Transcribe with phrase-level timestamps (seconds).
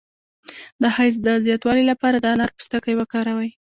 [0.81, 3.49] د حیض د زیاتوالي لپاره د انار پوستکی وکاروئ